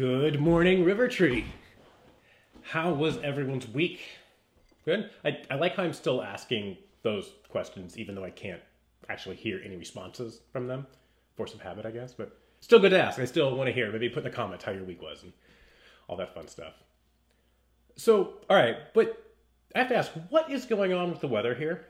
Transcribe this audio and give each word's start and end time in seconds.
Good 0.00 0.40
morning, 0.40 0.82
River 0.82 1.08
Tree. 1.08 1.44
How 2.62 2.90
was 2.90 3.18
everyone's 3.18 3.68
week? 3.68 4.00
Good. 4.86 5.10
I, 5.26 5.42
I 5.50 5.56
like 5.56 5.76
how 5.76 5.82
I'm 5.82 5.92
still 5.92 6.22
asking 6.22 6.78
those 7.02 7.32
questions, 7.50 7.98
even 7.98 8.14
though 8.14 8.24
I 8.24 8.30
can't 8.30 8.62
actually 9.10 9.36
hear 9.36 9.60
any 9.62 9.76
responses 9.76 10.40
from 10.54 10.68
them. 10.68 10.86
Force 11.36 11.52
of 11.52 11.60
habit, 11.60 11.84
I 11.84 11.90
guess, 11.90 12.14
but 12.14 12.34
still 12.62 12.78
good 12.78 12.92
to 12.92 13.02
ask. 13.02 13.18
I 13.18 13.26
still 13.26 13.54
want 13.54 13.66
to 13.66 13.74
hear. 13.74 13.92
Maybe 13.92 14.08
put 14.08 14.24
in 14.24 14.30
the 14.30 14.34
comments 14.34 14.64
how 14.64 14.72
your 14.72 14.84
week 14.84 15.02
was 15.02 15.22
and 15.22 15.34
all 16.08 16.16
that 16.16 16.34
fun 16.34 16.48
stuff. 16.48 16.72
So, 17.94 18.38
all 18.48 18.56
right, 18.56 18.76
but 18.94 19.22
I 19.74 19.80
have 19.80 19.88
to 19.88 19.96
ask, 19.96 20.12
what 20.30 20.50
is 20.50 20.64
going 20.64 20.94
on 20.94 21.10
with 21.10 21.20
the 21.20 21.28
weather 21.28 21.54
here? 21.54 21.84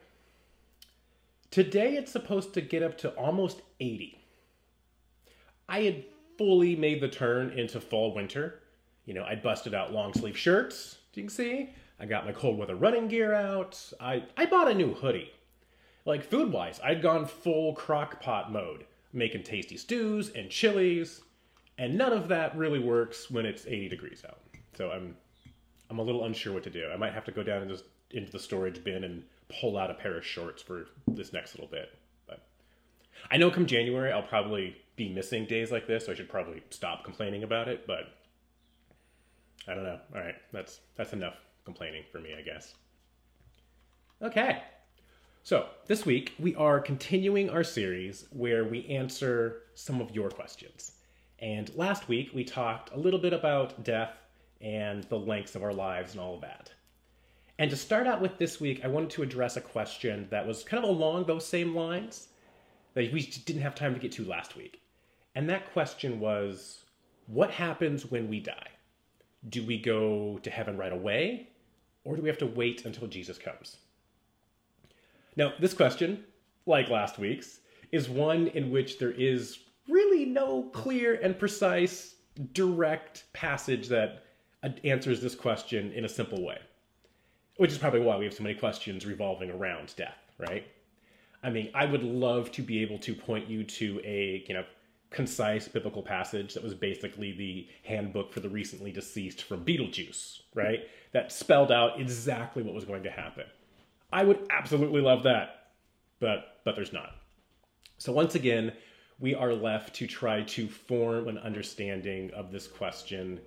Today 1.53 1.95
it's 1.95 2.11
supposed 2.11 2.55
to 2.55 2.61
get 2.61 2.83
up 2.83 2.99
to 2.99 3.11
almost 3.11 3.63
80. 3.79 4.21
I 5.69 5.83
had 5.83 6.05
fully 6.41 6.75
made 6.75 7.03
the 7.03 7.09
turn 7.09 7.51
into 7.51 7.79
fall 7.79 8.15
winter. 8.15 8.61
You 9.05 9.13
know, 9.13 9.25
I 9.25 9.35
busted 9.35 9.75
out 9.75 9.93
long 9.93 10.15
sleeve 10.15 10.39
shirts, 10.39 10.97
you 11.13 11.25
can 11.25 11.29
see. 11.29 11.69
I 12.01 12.07
got 12.07 12.25
my 12.25 12.33
cold 12.33 12.57
weather 12.57 12.77
running 12.77 13.09
gear 13.09 13.35
out. 13.35 13.79
I, 14.01 14.25
I 14.39 14.47
bought 14.47 14.71
a 14.71 14.75
new 14.75 14.95
hoodie. 14.95 15.31
Like 16.07 16.25
food 16.25 16.51
wise, 16.51 16.81
I'd 16.83 17.03
gone 17.03 17.27
full 17.27 17.75
crock 17.75 18.23
pot 18.23 18.51
mode, 18.51 18.87
making 19.13 19.43
tasty 19.43 19.77
stews 19.77 20.31
and 20.31 20.49
chilies, 20.49 21.21
and 21.77 21.99
none 21.99 22.15
of 22.15 22.29
that 22.29 22.57
really 22.57 22.79
works 22.79 23.31
when 23.31 23.45
it's 23.45 23.67
80 23.67 23.91
degrees 23.91 24.23
out. 24.27 24.41
So 24.79 24.91
I'm 24.91 25.15
I'm 25.91 25.99
a 25.99 26.03
little 26.03 26.25
unsure 26.25 26.55
what 26.55 26.63
to 26.63 26.71
do. 26.71 26.89
I 26.91 26.97
might 26.97 27.13
have 27.13 27.27
to 27.27 27.33
go 27.33 27.43
down 27.43 27.69
just 27.69 27.85
into 28.13 28.33
the 28.33 28.39
storage 28.39 28.83
bin 28.83 29.05
and 29.05 29.25
pull 29.61 29.77
out 29.77 29.91
a 29.91 29.95
pair 29.95 30.17
of 30.17 30.25
shorts 30.25 30.63
for 30.63 30.87
this 31.07 31.35
next 31.35 31.55
little 31.55 31.69
bit. 31.71 31.99
But 32.27 32.41
I 33.31 33.37
know 33.37 33.51
come 33.51 33.67
January 33.67 34.11
I'll 34.11 34.23
probably 34.23 34.79
be 35.01 35.09
missing 35.09 35.47
days 35.47 35.73
like 35.73 35.87
this, 35.87 36.05
so 36.05 36.13
I 36.13 36.15
should 36.15 36.29
probably 36.29 36.63
stop 36.69 37.05
complaining 37.05 37.43
about 37.43 37.69
it, 37.69 37.87
but 37.87 38.13
I 39.67 39.73
don't 39.73 39.85
know. 39.85 39.99
All 40.15 40.21
right, 40.21 40.35
that's 40.53 40.81
that's 40.95 41.15
enough 41.15 41.37
complaining 41.65 42.05
for 42.13 42.19
me, 42.19 42.35
I 42.39 42.43
guess. 42.43 42.75
Okay. 44.21 44.63
So, 45.43 45.69
this 45.87 46.05
week 46.05 46.35
we 46.39 46.55
are 46.55 46.79
continuing 46.81 47.49
our 47.49 47.65
series 47.65 48.27
where 48.31 48.67
we 48.67 48.85
answer 48.89 49.63
some 49.75 50.03
of 50.03 50.15
your 50.15 50.29
questions. 50.29 50.93
And 51.39 51.75
last 51.75 52.09
week 52.09 52.33
we 52.35 52.45
talked 52.45 52.93
a 52.93 52.99
little 52.99 53.19
bit 53.19 53.33
about 53.33 53.83
death 53.83 54.19
and 54.61 55.05
the 55.05 55.19
lengths 55.19 55.55
of 55.55 55.63
our 55.63 55.73
lives 55.73 56.13
and 56.13 56.21
all 56.21 56.35
of 56.35 56.43
that. 56.43 56.71
And 57.59 57.71
to 57.71 57.77
start 57.77 58.07
out 58.07 58.21
with 58.21 58.37
this 58.37 58.61
week, 58.61 58.85
I 58.85 58.89
wanted 58.89 59.09
to 59.11 59.23
address 59.23 59.57
a 59.57 59.63
question 59.63 60.29
that 60.31 60.47
was 60.47 60.63
kind 60.63 60.85
of 60.85 60.91
along 60.91 61.25
those 61.25 61.47
same 61.47 61.75
lines 61.75 62.29
that 62.93 63.11
we 63.11 63.23
didn't 63.23 63.63
have 63.63 63.75
time 63.75 63.95
to 63.95 64.01
get 64.01 64.13
to 64.13 64.25
last 64.27 64.57
week. 64.57 64.80
And 65.35 65.49
that 65.49 65.73
question 65.73 66.21
was 66.21 66.85
what 67.27 67.51
happens 67.51 68.11
when 68.11 68.29
we 68.29 68.41
die? 68.41 68.69
Do 69.49 69.65
we 69.65 69.79
go 69.79 70.39
to 70.43 70.51
heaven 70.51 70.77
right 70.77 70.93
away, 70.93 71.49
or 72.05 72.17
do 72.17 72.23
we 72.23 72.29
have 72.29 72.39
to 72.39 72.47
wait 72.47 72.85
until 72.85 73.07
Jesus 73.07 73.39
comes? 73.39 73.77
Now, 75.37 75.53
this 75.61 75.73
question, 75.73 76.25
like 76.67 76.89
last 76.89 77.19
week's, 77.19 77.61
is 77.93 78.09
one 78.09 78.49
in 78.49 78.71
which 78.71 78.99
there 78.99 79.13
is 79.13 79.61
really 79.89 80.25
no 80.25 80.65
clear 80.73 81.15
and 81.15 81.39
precise, 81.39 82.17
direct 82.53 83.25
passage 83.33 83.89
that 83.89 84.25
answers 84.85 85.21
this 85.21 85.35
question 85.35 85.93
in 85.93 86.05
a 86.05 86.09
simple 86.09 86.45
way. 86.45 86.59
Which 87.57 87.73
is 87.73 87.79
probably 87.79 88.01
why 88.01 88.17
we 88.17 88.25
have 88.25 88.35
so 88.35 88.43
many 88.43 88.55
questions 88.55 89.07
revolving 89.07 89.51
around 89.51 89.95
death, 89.97 90.19
right? 90.39 90.67
I 91.43 91.51
mean, 91.51 91.71
I 91.75 91.87
would 91.87 92.03
love 92.03 92.53
to 92.53 92.63
be 92.63 92.83
able 92.83 92.99
to 92.99 93.15
point 93.15 93.49
you 93.49 93.65
to 93.65 94.01
a, 94.05 94.45
you 94.47 94.55
know, 94.55 94.65
concise 95.11 95.67
biblical 95.67 96.03
passage 96.03 96.55
that 96.55 96.63
was 96.63 96.75
basically 96.75 97.33
the 97.33 97.67
handbook 97.85 98.33
for 98.33 98.41
the 98.41 98.49
recently 98.49 98.93
deceased 98.93 99.43
from 99.43 99.65
Beetlejuice, 99.65 100.43
right? 100.55 100.81
That 101.13 101.33
spelled 101.33 101.73
out 101.73 102.01
exactly 102.01 102.63
what 102.63 102.75
was 102.75 102.85
going 102.85 103.03
to 103.03 103.11
happen. 103.11 103.45
I 104.13 104.25
would 104.25 104.47
absolutely 104.51 105.01
love 105.01 105.23
that, 105.25 105.73
but 106.21 106.61
but 106.65 106.77
there's 106.77 106.93
not. 106.93 107.13
So 107.99 108.13
once 108.13 108.35
again, 108.35 108.73
we 109.19 109.35
are 109.35 109.53
left 109.53 109.95
to 109.97 110.07
try 110.07 110.43
to 110.43 110.69
form 110.69 111.29
an 111.29 111.39
understanding 111.39 112.31
of 112.33 112.51
this 112.51 112.67
question 112.67 113.41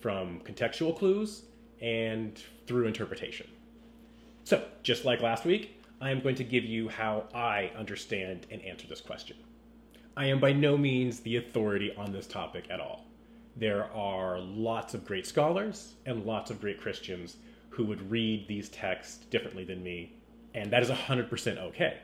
from 0.00 0.40
contextual 0.40 0.96
clues 0.96 1.44
and 1.80 2.42
through 2.66 2.86
interpretation. 2.86 3.46
So, 4.42 4.62
just 4.82 5.04
like 5.04 5.22
last 5.22 5.44
week, 5.44 5.80
I 6.00 6.10
am 6.10 6.20
going 6.20 6.34
to 6.34 6.44
give 6.44 6.64
you 6.64 6.88
how 6.88 7.24
I 7.34 7.70
understand 7.76 8.46
and 8.50 8.60
answer 8.62 8.86
this 8.86 9.00
question. 9.00 9.36
I 10.16 10.26
am 10.26 10.38
by 10.38 10.52
no 10.52 10.76
means 10.76 11.20
the 11.20 11.36
authority 11.36 11.92
on 11.96 12.12
this 12.12 12.28
topic 12.28 12.66
at 12.70 12.78
all. 12.78 13.04
There 13.56 13.90
are 13.92 14.38
lots 14.38 14.94
of 14.94 15.04
great 15.04 15.26
scholars 15.26 15.94
and 16.06 16.24
lots 16.24 16.52
of 16.52 16.60
great 16.60 16.80
Christians 16.80 17.36
who 17.70 17.84
would 17.86 18.10
read 18.10 18.46
these 18.46 18.68
texts 18.68 19.24
differently 19.30 19.64
than 19.64 19.82
me, 19.82 20.12
and 20.54 20.70
that 20.72 20.84
is 20.84 20.88
100% 20.88 21.58
okay. 21.58 21.98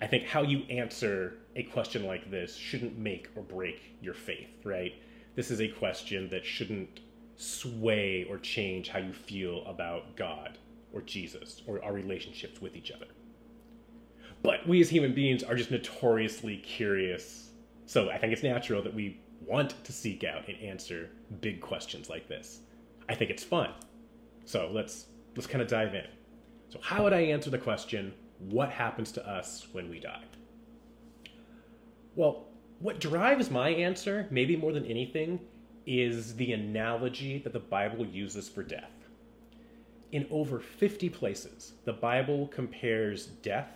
I 0.00 0.06
think 0.06 0.28
how 0.28 0.42
you 0.42 0.62
answer 0.70 1.38
a 1.56 1.64
question 1.64 2.06
like 2.06 2.30
this 2.30 2.54
shouldn't 2.54 2.96
make 2.96 3.28
or 3.34 3.42
break 3.42 3.96
your 4.00 4.14
faith, 4.14 4.50
right? 4.62 4.94
This 5.34 5.50
is 5.50 5.60
a 5.60 5.66
question 5.66 6.28
that 6.30 6.44
shouldn't 6.44 7.00
sway 7.36 8.24
or 8.30 8.38
change 8.38 8.88
how 8.88 9.00
you 9.00 9.12
feel 9.12 9.66
about 9.66 10.14
God 10.14 10.58
or 10.92 11.00
Jesus 11.00 11.62
or 11.66 11.82
our 11.82 11.92
relationships 11.92 12.62
with 12.62 12.76
each 12.76 12.92
other. 12.92 13.06
But 14.42 14.66
we 14.66 14.80
as 14.80 14.88
human 14.88 15.14
beings 15.14 15.42
are 15.42 15.54
just 15.54 15.70
notoriously 15.70 16.58
curious. 16.58 17.50
So 17.86 18.10
I 18.10 18.18
think 18.18 18.32
it's 18.32 18.42
natural 18.42 18.82
that 18.82 18.94
we 18.94 19.20
want 19.44 19.82
to 19.84 19.92
seek 19.92 20.24
out 20.24 20.48
and 20.48 20.58
answer 20.60 21.10
big 21.40 21.60
questions 21.60 22.08
like 22.08 22.28
this. 22.28 22.60
I 23.08 23.14
think 23.14 23.30
it's 23.30 23.44
fun. 23.44 23.70
So 24.44 24.70
let's 24.72 25.06
let's 25.36 25.46
kind 25.46 25.62
of 25.62 25.68
dive 25.68 25.94
in. 25.94 26.06
So 26.68 26.78
how 26.82 27.04
would 27.04 27.12
I 27.12 27.20
answer 27.20 27.50
the 27.50 27.58
question, 27.58 28.12
what 28.38 28.70
happens 28.70 29.12
to 29.12 29.28
us 29.28 29.66
when 29.72 29.88
we 29.88 30.00
die? 30.00 30.24
Well, 32.14 32.46
what 32.78 33.00
drives 33.00 33.50
my 33.50 33.68
answer, 33.68 34.26
maybe 34.30 34.56
more 34.56 34.72
than 34.72 34.86
anything, 34.86 35.40
is 35.86 36.34
the 36.36 36.52
analogy 36.52 37.38
that 37.38 37.52
the 37.52 37.60
Bible 37.60 38.04
uses 38.04 38.48
for 38.48 38.62
death. 38.62 38.90
In 40.12 40.26
over 40.30 40.58
50 40.58 41.08
places, 41.10 41.74
the 41.84 41.92
Bible 41.92 42.48
compares 42.48 43.26
death 43.26 43.68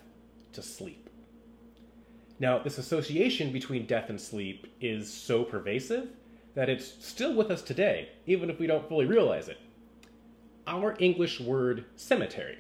to 0.53 0.63
sleep. 0.63 1.09
Now, 2.39 2.59
this 2.59 2.79
association 2.79 3.53
between 3.53 3.87
death 3.87 4.09
and 4.09 4.21
sleep 4.21 4.67
is 4.81 5.13
so 5.13 5.45
pervasive 5.45 6.09
that 6.55 6.69
it's 6.69 6.95
still 7.05 7.35
with 7.35 7.51
us 7.51 7.63
today, 7.63 8.09
even 8.27 8.51
if 8.51 8.59
we 8.59 8.67
don't 8.67 8.89
fully 8.89 9.05
realize 9.05 9.49
it. 9.49 9.59
Our 10.67 10.97
English 10.99 11.41
word 11.41 11.85
cemetery 11.97 12.59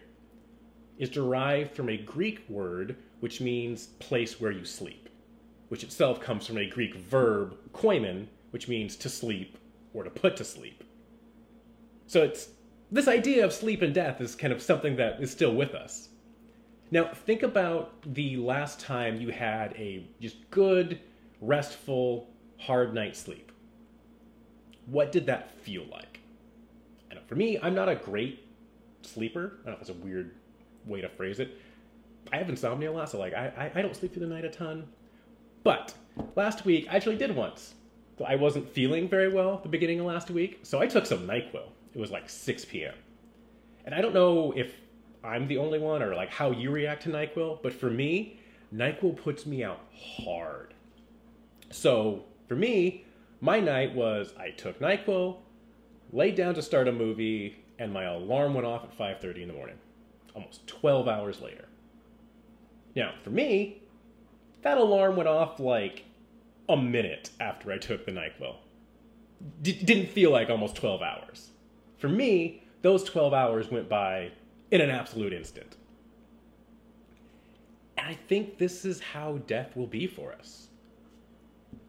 is 0.98 1.08
derived 1.08 1.74
from 1.74 1.88
a 1.88 1.96
Greek 1.96 2.44
word 2.48 2.96
which 3.20 3.40
means 3.40 3.86
place 3.86 4.38
where 4.40 4.50
you 4.50 4.64
sleep, 4.64 5.08
which 5.68 5.82
itself 5.82 6.20
comes 6.20 6.46
from 6.46 6.58
a 6.58 6.68
Greek 6.68 6.94
verb, 6.94 7.56
koimen, 7.72 8.26
which 8.50 8.68
means 8.68 8.96
to 8.96 9.08
sleep 9.08 9.56
or 9.94 10.04
to 10.04 10.10
put 10.10 10.36
to 10.36 10.44
sleep. 10.44 10.84
So 12.06 12.22
it's 12.22 12.50
this 12.90 13.08
idea 13.08 13.44
of 13.44 13.52
sleep 13.52 13.80
and 13.82 13.94
death 13.94 14.20
is 14.20 14.34
kind 14.34 14.52
of 14.52 14.60
something 14.60 14.96
that 14.96 15.22
is 15.22 15.30
still 15.30 15.54
with 15.54 15.74
us. 15.74 16.09
Now, 16.90 17.10
think 17.12 17.42
about 17.42 17.92
the 18.02 18.36
last 18.36 18.80
time 18.80 19.20
you 19.20 19.28
had 19.28 19.72
a 19.76 20.04
just 20.20 20.50
good, 20.50 21.00
restful, 21.40 22.28
hard 22.58 22.94
night's 22.94 23.20
sleep. 23.20 23.52
What 24.86 25.12
did 25.12 25.26
that 25.26 25.52
feel 25.60 25.84
like? 25.90 26.20
I 27.12 27.16
for 27.26 27.36
me, 27.36 27.58
I'm 27.62 27.74
not 27.74 27.88
a 27.88 27.94
great 27.94 28.44
sleeper. 29.02 29.52
I 29.62 29.66
don't 29.66 29.66
know 29.66 29.72
if 29.72 29.78
that's 29.78 29.90
a 29.90 30.04
weird 30.04 30.34
way 30.84 31.00
to 31.00 31.08
phrase 31.08 31.38
it. 31.38 31.58
I 32.32 32.36
have 32.36 32.48
insomnia 32.48 32.90
a 32.90 32.92
lot, 32.92 33.08
so 33.08 33.18
like 33.18 33.34
I, 33.34 33.70
I 33.74 33.82
don't 33.82 33.94
sleep 33.94 34.12
through 34.12 34.26
the 34.26 34.34
night 34.34 34.44
a 34.44 34.50
ton. 34.50 34.86
But 35.62 35.94
last 36.34 36.64
week 36.64 36.86
I 36.90 36.96
actually 36.96 37.16
did 37.16 37.34
once. 37.34 37.74
I 38.26 38.34
wasn't 38.34 38.68
feeling 38.68 39.08
very 39.08 39.32
well 39.32 39.60
the 39.62 39.68
beginning 39.68 40.00
of 40.00 40.06
last 40.06 40.30
week, 40.30 40.60
so 40.62 40.80
I 40.80 40.86
took 40.86 41.06
some 41.06 41.26
NyQuil. 41.26 41.68
It 41.94 41.98
was 41.98 42.10
like 42.10 42.28
6 42.28 42.64
p.m. 42.66 42.94
And 43.86 43.94
I 43.94 44.00
don't 44.00 44.12
know 44.12 44.52
if 44.54 44.74
I'm 45.22 45.48
the 45.48 45.58
only 45.58 45.78
one 45.78 46.02
or 46.02 46.14
like 46.14 46.30
how 46.30 46.50
you 46.50 46.70
react 46.70 47.02
to 47.04 47.10
NyQuil, 47.10 47.62
but 47.62 47.72
for 47.72 47.90
me, 47.90 48.40
NyQuil 48.74 49.16
puts 49.16 49.46
me 49.46 49.62
out 49.62 49.80
hard. 49.94 50.74
So 51.70 52.24
for 52.48 52.56
me, 52.56 53.04
my 53.40 53.60
night 53.60 53.94
was 53.94 54.32
I 54.38 54.50
took 54.50 54.80
NyQuil, 54.80 55.38
laid 56.12 56.34
down 56.34 56.54
to 56.54 56.62
start 56.62 56.88
a 56.88 56.92
movie, 56.92 57.56
and 57.78 57.92
my 57.92 58.04
alarm 58.04 58.54
went 58.54 58.66
off 58.66 58.84
at 58.84 58.96
5:30 58.96 59.42
in 59.42 59.48
the 59.48 59.54
morning, 59.54 59.78
almost 60.34 60.66
12 60.66 61.08
hours 61.08 61.40
later. 61.40 61.68
Now, 62.94 63.14
for 63.22 63.30
me, 63.30 63.82
that 64.62 64.78
alarm 64.78 65.16
went 65.16 65.28
off 65.28 65.60
like 65.60 66.04
a 66.68 66.76
minute 66.76 67.30
after 67.40 67.72
I 67.72 67.78
took 67.78 68.04
the 68.06 68.12
NyQuil. 68.12 68.56
D- 69.62 69.72
didn't 69.72 70.10
feel 70.10 70.30
like 70.30 70.50
almost 70.50 70.76
12 70.76 71.02
hours. 71.02 71.50
For 71.98 72.08
me, 72.08 72.62
those 72.82 73.04
12 73.04 73.32
hours 73.32 73.70
went 73.70 73.88
by 73.88 74.32
in 74.70 74.80
an 74.80 74.90
absolute 74.90 75.32
instant. 75.32 75.76
And 77.96 78.06
I 78.08 78.14
think 78.28 78.58
this 78.58 78.84
is 78.84 79.00
how 79.00 79.38
death 79.46 79.76
will 79.76 79.86
be 79.86 80.06
for 80.06 80.32
us. 80.32 80.68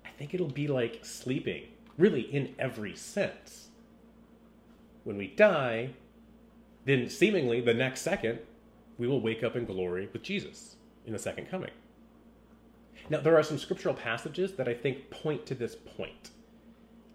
I 0.05 0.09
think 0.09 0.33
it'll 0.33 0.47
be 0.47 0.67
like 0.67 1.03
sleeping 1.03 1.63
really 1.97 2.21
in 2.21 2.55
every 2.57 2.95
sense. 2.95 3.69
When 5.03 5.17
we 5.17 5.27
die, 5.27 5.91
then 6.85 7.09
seemingly 7.09 7.61
the 7.61 7.73
next 7.73 8.01
second, 8.01 8.39
we 8.97 9.07
will 9.07 9.21
wake 9.21 9.43
up 9.43 9.55
in 9.55 9.65
glory 9.65 10.09
with 10.11 10.23
Jesus 10.23 10.75
in 11.05 11.13
the 11.13 11.19
second 11.19 11.49
coming. 11.49 11.71
Now, 13.09 13.19
there 13.19 13.35
are 13.35 13.43
some 13.43 13.57
scriptural 13.57 13.95
passages 13.95 14.53
that 14.53 14.67
I 14.67 14.73
think 14.73 15.09
point 15.09 15.45
to 15.47 15.55
this 15.55 15.75
point, 15.75 16.31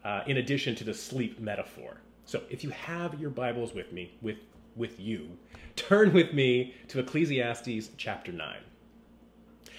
uh, 0.05 0.23
in 0.27 0.37
addition 0.37 0.75
to 0.77 0.85
the 0.85 0.95
sleep 0.95 1.39
metaphor. 1.41 1.99
So, 2.25 2.43
if 2.51 2.65
you 2.65 2.71
have 2.71 3.21
your 3.21 3.31
Bibles 3.31 3.73
with 3.73 3.93
me, 3.93 4.13
with, 4.21 4.37
with 4.77 5.01
you, 5.01 5.29
turn 5.77 6.13
with 6.13 6.33
me 6.33 6.75
to 6.89 7.01
Ecclesiastes 7.01 7.91
chapter 7.97 8.33
9. 8.33 8.57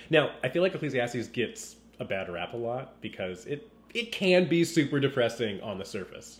Now, 0.09 0.31
I 0.43 0.49
feel 0.49 0.61
like 0.61 0.73
Ecclesiastes 0.73 1.27
gets 1.27 1.77
a 1.99 2.05
bad 2.05 2.29
rap 2.29 2.53
a 2.53 2.57
lot 2.57 3.01
because 3.01 3.45
it, 3.45 3.69
it 3.93 4.11
can 4.11 4.47
be 4.47 4.63
super 4.63 4.99
depressing 4.99 5.61
on 5.61 5.77
the 5.77 5.85
surface. 5.85 6.39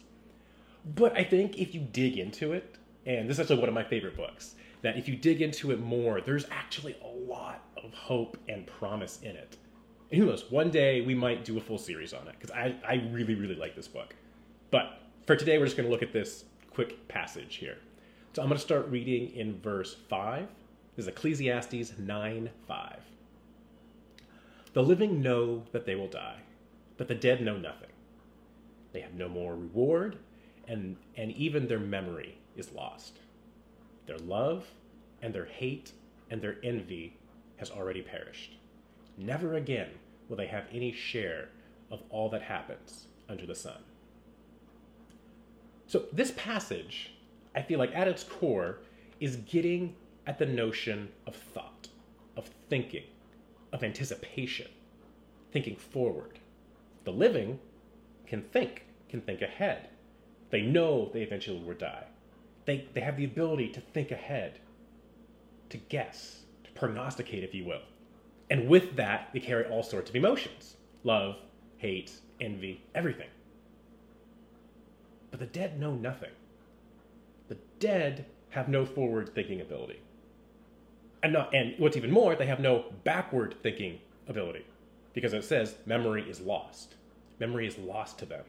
But 0.96 1.18
I 1.18 1.24
think 1.24 1.58
if 1.58 1.74
you 1.74 1.82
dig 1.82 2.18
into 2.18 2.54
it, 2.54 2.76
and 3.06 3.30
this 3.30 3.36
is 3.38 3.42
actually 3.42 3.60
one 3.60 3.70
of 3.70 3.76
my 3.76 3.84
favorite 3.84 4.16
books, 4.16 4.56
that 4.82 4.98
if 4.98 5.08
you 5.08 5.16
dig 5.16 5.42
into 5.42 5.72
it 5.72 5.80
more, 5.80 6.22
there's 6.22 6.46
actually 6.52 6.96
a 7.04 7.08
lot 7.30 7.64
of 7.84 7.94
hope 7.94 8.38
and 8.48 8.66
promise 8.68 9.20
in 9.22 9.36
it. 9.36 9.58
And 10.12 10.22
who 10.22 10.28
knows, 10.28 10.50
one 10.50 10.70
day 10.70 11.02
we 11.02 11.14
might 11.14 11.44
do 11.44 11.58
a 11.58 11.62
full 11.62 11.78
series 11.78 12.14
on 12.14 12.28
it 12.28 12.36
because 12.40 12.52
I, 12.52 12.76
I 12.88 13.10
really, 13.12 13.36
really 13.36 13.56
like 13.56 13.76
this 13.76 13.88
book. 13.88 14.16
But 14.72 15.02
for 15.26 15.36
today, 15.36 15.58
we're 15.58 15.66
just 15.66 15.76
going 15.76 15.88
to 15.88 15.92
look 15.92 16.04
at 16.04 16.14
this 16.14 16.46
quick 16.72 17.08
passage 17.08 17.56
here. 17.56 17.78
So 18.38 18.44
I'm 18.44 18.50
going 18.50 18.60
to 18.60 18.64
start 18.64 18.88
reading 18.90 19.36
in 19.36 19.60
verse 19.62 19.96
5. 20.10 20.48
This 20.96 21.06
is 21.06 21.08
Ecclesiastes 21.08 21.98
9 21.98 22.50
5. 22.68 23.00
The 24.74 24.84
living 24.84 25.24
know 25.24 25.64
that 25.72 25.88
they 25.88 25.96
will 25.96 26.08
die, 26.08 26.42
but 26.98 27.08
the 27.08 27.16
dead 27.16 27.42
know 27.42 27.58
nothing. 27.58 27.90
They 28.94 29.00
have 29.00 29.16
no 29.16 29.28
more 29.28 29.56
reward, 29.56 30.20
and, 30.68 30.98
and 31.16 31.32
even 31.32 31.68
their 31.68 31.80
memory 31.80 32.38
is 32.56 32.72
lost. 32.74 33.18
Their 34.06 34.20
love 34.20 34.68
and 35.24 35.34
their 35.34 35.46
hate 35.46 35.94
and 36.30 36.40
their 36.40 36.58
envy 36.64 37.18
has 37.56 37.72
already 37.72 38.04
perished. 38.04 38.52
Never 39.18 39.56
again 39.56 39.90
will 40.30 40.38
they 40.38 40.46
have 40.46 40.66
any 40.72 40.92
share 40.92 41.50
of 41.90 42.04
all 42.12 42.30
that 42.30 42.44
happens 42.44 43.08
under 43.28 43.48
the 43.48 43.56
sun. 43.56 43.82
So, 45.88 46.04
this 46.14 46.30
passage, 46.38 47.14
I 47.58 47.64
feel 47.64 47.80
like 47.80 47.96
at 47.96 48.08
its 48.08 48.24
core, 48.24 48.78
is 49.20 49.38
getting 49.38 49.96
at 50.28 50.38
the 50.38 50.46
notion 50.46 51.10
of 51.26 51.36
thought, 51.36 51.88
of 52.36 52.48
thinking, 52.70 53.06
of 53.74 53.84
anticipation, 53.84 54.68
thinking 55.52 55.76
forward. 55.76 56.38
The 57.04 57.12
living 57.12 57.60
can 58.28 58.44
think, 58.44 58.86
can 59.10 59.22
think 59.22 59.42
ahead. 59.42 59.90
They 60.52 60.62
know 60.62 61.10
they 61.12 61.24
eventually 61.24 61.60
will 61.60 61.74
die. 61.74 62.04
They, 62.66 62.86
they 62.94 63.02
have 63.02 63.18
the 63.18 63.26
ability 63.26 63.70
to 63.70 63.82
think 63.82 64.12
ahead, 64.12 64.60
to 65.70 65.78
guess, 65.78 66.42
to 66.64 66.70
prognosticate, 66.72 67.44
if 67.44 67.56
you 67.56 67.66
will. 67.66 67.82
And 68.52 68.70
with 68.70 68.96
that, 68.98 69.30
they 69.34 69.40
carry 69.40 69.66
all 69.66 69.82
sorts 69.82 70.12
of 70.12 70.16
emotions 70.16 70.76
love, 71.04 71.38
hate, 71.78 72.12
envy, 72.40 72.84
everything. 72.94 73.30
But 75.32 75.40
the 75.40 75.48
dead 75.48 75.80
know 75.80 75.96
nothing. 75.96 76.32
Dead 77.80 78.26
have 78.50 78.70
no 78.70 78.86
forward 78.86 79.34
thinking 79.34 79.62
ability. 79.62 80.00
And, 81.24 81.34
not, 81.34 81.54
and 81.54 81.74
what's 81.78 81.98
even 81.98 82.12
more, 82.12 82.36
they 82.36 82.46
have 82.46 82.60
no 82.60 82.86
backward 83.04 83.56
thinking 83.62 84.00
ability. 84.28 84.66
Because 85.14 85.34
it 85.34 85.44
says 85.44 85.76
memory 85.86 86.24
is 86.30 86.40
lost. 86.40 86.96
Memory 87.40 87.68
is 87.68 87.78
lost 87.78 88.20
to 88.20 88.26
them. 88.26 88.44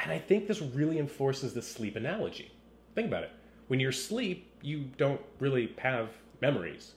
And 0.00 0.12
I 0.12 0.18
think 0.18 0.48
this 0.48 0.60
really 0.60 0.98
enforces 0.98 1.54
the 1.54 1.62
sleep 1.62 1.96
analogy. 1.96 2.52
Think 2.94 3.08
about 3.08 3.24
it. 3.24 3.30
When 3.68 3.80
you're 3.80 3.90
asleep, 3.90 4.50
you 4.60 4.84
don't 4.96 5.20
really 5.38 5.72
have 5.78 6.10
memories. 6.40 6.92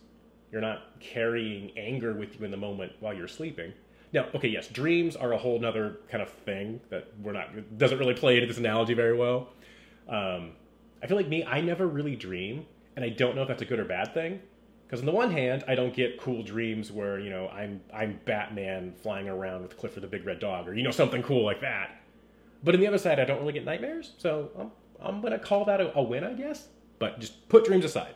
You're 0.52 0.62
not 0.62 1.00
carrying 1.00 1.72
anger 1.78 2.14
with 2.14 2.40
you 2.40 2.46
in 2.46 2.52
the 2.52 2.58
moment 2.58 2.92
while 3.00 3.14
you're 3.14 3.28
sleeping. 3.28 3.74
Now, 4.14 4.28
okay, 4.34 4.48
yes, 4.48 4.68
dreams 4.68 5.16
are 5.16 5.34
a 5.34 5.38
whole 5.38 5.64
other 5.66 6.00
kind 6.10 6.22
of 6.22 6.30
thing 6.30 6.80
that 6.90 7.08
we're 7.22 7.34
not 7.34 7.78
doesn't 7.78 7.98
really 8.00 8.14
play 8.14 8.36
into 8.36 8.48
this 8.48 8.58
analogy 8.58 8.94
very 8.94 9.16
well. 9.16 9.50
Um, 10.08 10.52
I 11.02 11.08
feel 11.08 11.18
like 11.18 11.28
me, 11.28 11.44
I 11.44 11.62
never 11.62 11.88
really 11.88 12.16
dream, 12.16 12.66
and 12.96 13.06
I 13.06 13.10
don't 13.10 13.36
know 13.36 13.44
if 13.44 13.48
that's 13.48 13.62
a 13.62 13.66
good 13.66 13.80
or 13.80 13.86
bad 13.86 14.14
thing. 14.14 14.42
Because 14.86 15.02
on 15.02 15.06
the 15.06 15.12
one 15.12 15.32
hand, 15.32 15.66
I 15.68 15.76
don't 15.76 15.94
get 15.94 16.20
cool 16.20 16.44
dreams 16.44 16.92
where 16.92 17.20
you 17.20 17.30
know 17.30 17.50
I'm 17.50 17.82
I'm 17.94 18.20
Batman 18.26 18.94
flying 19.02 19.28
around 19.28 19.64
with 19.64 19.78
Clifford 19.78 20.04
the 20.04 20.08
Big 20.08 20.26
Red 20.26 20.40
Dog, 20.40 20.68
or 20.68 20.74
you 20.74 20.84
know 20.84 20.92
something 20.92 21.22
cool 21.24 21.44
like 21.44 21.62
that. 21.62 22.02
But 22.64 22.74
on 22.74 22.82
the 22.82 22.88
other 22.88 22.98
side, 22.98 23.20
I 23.20 23.26
don't 23.26 23.40
really 23.40 23.54
get 23.54 23.66
nightmares, 23.66 24.14
so 24.18 24.50
I'm 24.58 24.72
I'm 25.00 25.22
gonna 25.22 25.40
call 25.40 25.66
that 25.66 25.82
a, 25.82 25.98
a 25.98 26.02
win, 26.02 26.24
I 26.24 26.34
guess. 26.34 26.68
But 27.00 27.20
just 27.20 27.48
put 27.50 27.66
dreams 27.66 27.86
aside 27.86 28.16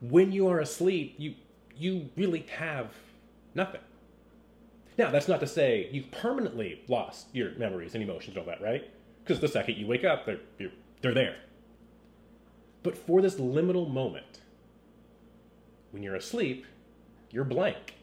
when 0.00 0.32
you 0.32 0.48
are 0.48 0.60
asleep, 0.60 1.14
you 1.18 1.34
you 1.76 2.08
really 2.16 2.46
have 2.58 2.92
nothing. 3.54 3.80
Now, 4.98 5.10
that's 5.10 5.28
not 5.28 5.40
to 5.40 5.46
say 5.46 5.90
you've 5.92 6.10
permanently 6.10 6.82
lost 6.88 7.28
your 7.34 7.54
memories 7.56 7.94
and 7.94 8.02
emotions 8.02 8.36
and 8.36 8.38
all 8.38 8.46
that, 8.46 8.62
right? 8.62 8.90
Because 9.22 9.40
the 9.40 9.48
second 9.48 9.76
you 9.76 9.86
wake 9.86 10.04
up, 10.04 10.24
they're, 10.24 10.40
they're 11.00 11.14
there. 11.14 11.36
But 12.82 12.96
for 12.96 13.20
this 13.20 13.36
liminal 13.36 13.90
moment, 13.90 14.40
when 15.90 16.02
you're 16.02 16.14
asleep, 16.14 16.66
you're 17.30 17.44
blank 17.44 17.94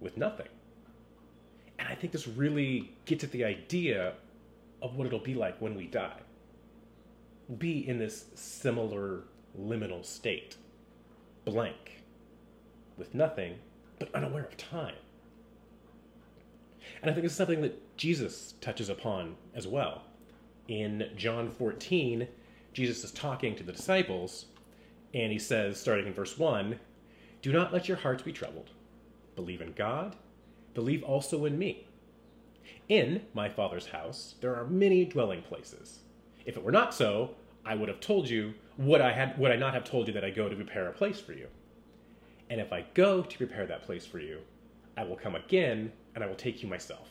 with 0.00 0.16
nothing. 0.16 0.48
And 1.78 1.88
I 1.88 1.94
think 1.94 2.12
this 2.12 2.26
really 2.26 2.92
gets 3.04 3.24
at 3.24 3.30
the 3.30 3.44
idea 3.44 4.14
of 4.82 4.96
what 4.96 5.06
it'll 5.06 5.18
be 5.18 5.34
like 5.34 5.60
when 5.60 5.74
we 5.74 5.86
die. 5.86 6.20
Be 7.58 7.86
in 7.88 7.98
this 7.98 8.26
similar 8.34 9.24
liminal 9.58 10.04
state 10.04 10.56
blank, 11.44 12.02
with 12.96 13.14
nothing, 13.14 13.56
but 13.98 14.14
unaware 14.14 14.44
of 14.44 14.56
time. 14.56 14.94
And 17.02 17.10
I 17.10 17.14
think 17.14 17.24
is 17.24 17.34
something 17.34 17.62
that 17.62 17.96
Jesus 17.96 18.54
touches 18.60 18.88
upon 18.88 19.36
as 19.54 19.66
well. 19.66 20.02
In 20.70 21.10
John 21.16 21.50
14, 21.50 22.28
Jesus 22.72 23.02
is 23.02 23.10
talking 23.10 23.56
to 23.56 23.64
the 23.64 23.72
disciples, 23.72 24.46
and 25.12 25.32
he 25.32 25.38
says, 25.40 25.80
starting 25.80 26.06
in 26.06 26.12
verse 26.12 26.38
1, 26.38 26.78
Do 27.42 27.52
not 27.52 27.72
let 27.72 27.88
your 27.88 27.96
hearts 27.96 28.22
be 28.22 28.32
troubled. 28.32 28.70
Believe 29.34 29.62
in 29.62 29.72
God, 29.72 30.14
believe 30.72 31.02
also 31.02 31.44
in 31.44 31.58
me. 31.58 31.88
In 32.88 33.22
my 33.34 33.48
Father's 33.48 33.86
house 33.86 34.36
there 34.40 34.54
are 34.54 34.64
many 34.64 35.04
dwelling 35.04 35.42
places. 35.42 36.02
If 36.46 36.56
it 36.56 36.62
were 36.62 36.70
not 36.70 36.94
so, 36.94 37.34
I 37.66 37.74
would 37.74 37.88
have 37.88 37.98
told 37.98 38.30
you 38.30 38.54
would 38.78 39.00
I 39.00 39.10
had 39.10 39.36
would 39.38 39.50
I 39.50 39.56
not 39.56 39.74
have 39.74 39.82
told 39.82 40.06
you 40.06 40.14
that 40.14 40.24
I 40.24 40.30
go 40.30 40.48
to 40.48 40.54
prepare 40.54 40.86
a 40.86 40.92
place 40.92 41.18
for 41.18 41.32
you? 41.32 41.48
And 42.48 42.60
if 42.60 42.72
I 42.72 42.86
go 42.94 43.22
to 43.22 43.38
prepare 43.38 43.66
that 43.66 43.82
place 43.82 44.06
for 44.06 44.20
you, 44.20 44.38
I 44.96 45.02
will 45.02 45.16
come 45.16 45.34
again 45.34 45.90
and 46.14 46.22
I 46.22 46.28
will 46.28 46.36
take 46.36 46.62
you 46.62 46.68
myself, 46.68 47.08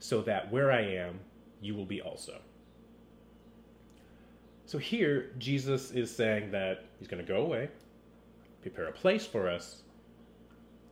so 0.00 0.20
that 0.22 0.50
where 0.50 0.72
I 0.72 0.80
am, 0.80 1.20
you 1.60 1.76
will 1.76 1.86
be 1.86 2.02
also. 2.02 2.40
So 4.66 4.78
here, 4.78 5.30
Jesus 5.38 5.92
is 5.92 6.14
saying 6.14 6.50
that 6.50 6.84
he's 6.98 7.06
going 7.06 7.24
to 7.24 7.28
go 7.28 7.42
away, 7.42 7.70
prepare 8.62 8.88
a 8.88 8.92
place 8.92 9.24
for 9.24 9.48
us, 9.48 9.82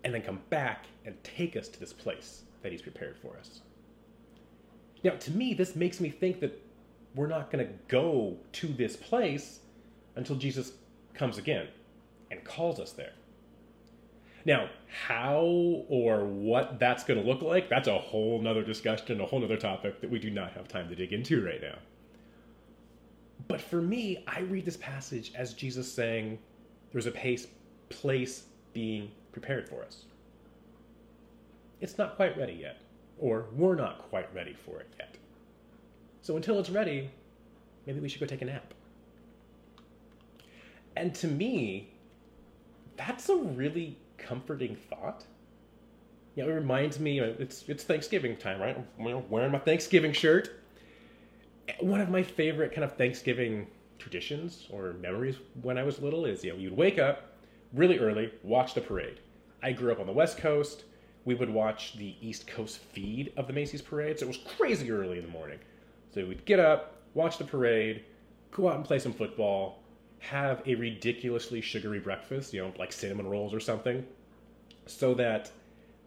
and 0.05 0.15
then 0.15 0.23
come 0.23 0.41
back 0.49 0.87
and 1.05 1.23
take 1.25 1.57
us 1.57 1.69
to 1.69 1.81
this 1.81 1.93
place 1.93 2.43
that 2.63 2.71
he's 2.71 2.83
prepared 2.83 3.17
for 3.17 3.37
us. 3.37 3.63
Now, 5.03 5.13
to 5.17 5.31
me, 5.33 5.55
this 5.55 5.75
makes 5.75 6.01
me 6.01 6.09
think 6.09 6.39
that 6.41 6.61
we're 7.17 7.27
not 7.27 7.51
going 7.51 7.67
to 7.67 7.73
go 7.89 8.37
to 8.53 8.69
this 8.69 8.95
place 8.95 9.59
until 10.15 10.37
Jesus 10.37 10.73
comes 11.13 11.37
again 11.37 11.67
and 12.31 12.45
calls 12.45 12.79
us 12.79 12.93
there. 12.93 13.13
Now, 14.47 14.69
how 15.07 15.43
or 15.89 16.25
what 16.25 16.79
that's 16.79 17.03
going 17.03 17.21
to 17.21 17.27
look 17.27 17.43
like, 17.43 17.69
that's 17.69 17.89
a 17.89 17.99
whole 17.99 18.41
nother 18.41 18.63
discussion, 18.63 19.21
a 19.21 19.27
whole 19.27 19.41
nother 19.41 19.57
topic 19.57 20.01
that 20.01 20.11
we 20.11 20.21
do 20.21 20.31
not 20.31 20.53
have 20.53 20.69
time 20.69 20.89
to 20.91 20.95
dig 20.95 21.13
into 21.13 21.45
right 21.45 21.61
now. 21.61 21.77
But 23.49 23.61
for 23.61 23.83
me, 23.83 24.25
I 24.27 24.41
read 24.41 24.65
this 24.65 24.77
passage 24.77 25.33
as 25.35 25.53
Jesus 25.53 25.91
saying 25.91 26.39
there's 26.93 27.07
a 27.07 27.11
pace, 27.11 27.47
place 27.89 28.45
being 28.73 29.11
prepared 29.33 29.69
for 29.69 29.83
us. 29.83 30.05
It's 31.81 31.99
not 31.99 32.17
quite 32.17 32.37
ready 32.39 32.55
yet, 32.55 32.81
or 33.19 33.47
we're 33.55 33.75
not 33.75 33.99
quite 33.99 34.33
ready 34.35 34.55
for 34.55 34.81
it 34.81 34.89
yet. 34.99 35.17
So 36.23 36.37
until 36.37 36.59
it's 36.59 36.71
ready, 36.71 37.11
maybe 37.87 38.01
we 38.01 38.09
should 38.09 38.21
go 38.21 38.27
take 38.27 38.43
a 38.43 38.47
nap. 38.47 38.73
And 40.97 41.15
to 41.17 41.27
me, 41.27 41.91
that's 42.97 43.29
a 43.29 43.37
really 43.37 43.97
comforting 44.17 44.77
thought. 44.77 45.25
Yeah, 46.37 46.45
it 46.45 46.49
reminds 46.49 46.99
me 46.99 47.21
it's 47.21 47.65
it's 47.69 47.85
Thanksgiving 47.85 48.37
time, 48.37 48.61
right? 48.61 48.77
I'm 48.99 49.31
wearing 49.31 49.53
my 49.53 49.59
Thanksgiving 49.59 50.13
shirt. 50.13 50.51
One 51.81 52.01
of 52.01 52.11
my 52.11 52.23
favorite 52.23 52.73
kind 52.73 52.85
of 52.85 52.97
Thanksgiving 52.97 53.67
traditions 53.99 54.67
or 54.71 54.93
memories 54.95 55.37
when 55.63 55.79
I 55.79 55.83
was 55.83 56.01
little 56.01 56.25
is 56.27 56.45
you 56.45 56.53
know 56.53 56.59
you'd 56.59 56.77
wake 56.77 56.99
up 56.99 57.33
really 57.73 57.99
early, 57.99 58.33
watch 58.43 58.75
the 58.75 58.81
parade. 58.81 59.21
I 59.63 59.73
grew 59.73 59.93
up 59.93 60.01
on 60.01 60.07
the 60.07 60.13
West 60.13 60.39
Coast. 60.39 60.85
we 61.25 61.35
would 61.35 61.51
watch 61.51 61.97
the 61.97 62.15
East 62.21 62.47
Coast 62.47 62.79
feed 62.79 63.33
of 63.37 63.47
the 63.47 63.53
Macy's 63.53 63.83
parade. 63.83 64.19
So 64.19 64.27
it 64.27 64.29
was 64.29 64.39
crazy 64.57 64.91
early 64.91 65.19
in 65.19 65.25
the 65.25 65.31
morning. 65.31 65.59
So 66.15 66.27
we'd 66.27 66.45
get 66.45 66.61
up, 66.61 66.97
watch 67.15 67.39
the 67.39 67.45
parade, 67.45 68.05
go 68.51 68.69
out 68.69 68.77
and 68.77 68.85
play 68.85 68.99
some 68.99 69.13
football, 69.13 69.83
have 70.19 70.63
a 70.67 70.75
ridiculously 70.75 71.61
sugary 71.61 71.99
breakfast, 71.99 72.53
you 72.53 72.63
know, 72.63 72.73
like 72.79 72.93
cinnamon 72.93 73.27
rolls 73.27 73.55
or 73.55 73.61
something, 73.61 74.07
so 74.87 75.15
that 75.15 75.51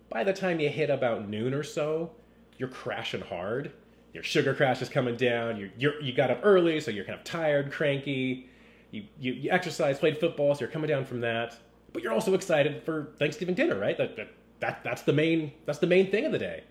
by 0.10 0.24
the 0.24 0.34
time 0.34 0.60
you 0.60 0.70
hit 0.70 0.90
about 0.90 1.28
noon 1.28 1.54
or 1.54 1.64
so, 1.64 2.12
you're 2.58 2.70
crashing 2.70 3.22
hard. 3.22 3.72
Your 4.18 4.24
sugar 4.24 4.56
crash 4.56 4.82
is 4.82 4.90
coming 4.90 5.16
down. 5.16 5.58
You 5.58 5.70
you 5.78 5.94
you 6.02 6.12
got 6.12 6.32
up 6.32 6.40
early, 6.42 6.80
so 6.82 6.90
you're 6.90 7.06
kind 7.06 7.20
of 7.20 7.24
tired, 7.24 7.72
cranky. 7.72 8.50
You, 8.90 9.04
you 9.20 9.34
you 9.34 9.52
exercise, 9.52 10.00
played 10.00 10.18
football, 10.20 10.56
so 10.56 10.62
you're 10.62 10.72
coming 10.72 10.88
down 10.88 11.06
from 11.06 11.22
that. 11.22 11.56
But 11.94 12.02
you're 12.02 12.12
also 12.12 12.34
excited 12.34 12.82
for 12.82 13.12
Thanksgiving 13.20 13.54
dinner, 13.54 13.78
right? 13.78 13.96
That, 13.96 14.16
that 14.16 14.30
that 14.60 14.84
that's 14.84 15.04
the 15.04 15.14
main 15.14 15.52
that's 15.68 15.78
the 15.78 15.86
main 15.86 16.10
thing 16.10 16.26
of 16.26 16.32
the 16.32 16.40
day. 16.40 16.64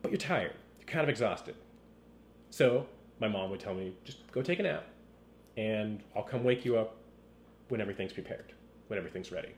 But 0.00 0.12
you're 0.12 0.18
tired. 0.18 0.52
You're 0.78 0.86
kind 0.86 1.02
of 1.02 1.08
exhausted. 1.08 1.56
So 2.50 2.86
my 3.18 3.26
mom 3.26 3.50
would 3.50 3.58
tell 3.58 3.74
me, 3.74 3.92
just 4.04 4.18
go 4.30 4.40
take 4.40 4.60
a 4.60 4.62
nap, 4.62 4.84
and 5.56 6.00
I'll 6.14 6.22
come 6.22 6.44
wake 6.44 6.64
you 6.64 6.78
up 6.78 6.94
when 7.70 7.80
everything's 7.80 8.12
prepared, 8.12 8.52
when 8.86 9.00
everything's 9.00 9.32
ready. 9.32 9.50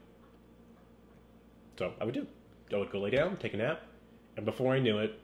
So 1.78 1.92
I 2.00 2.04
would 2.06 2.14
do. 2.14 2.26
I 2.72 2.78
would 2.78 2.90
go 2.90 2.98
lay 2.98 3.10
down, 3.10 3.36
take 3.36 3.52
a 3.52 3.58
nap, 3.58 3.82
and 4.38 4.46
before 4.46 4.72
I 4.72 4.78
knew 4.78 5.00
it, 5.00 5.20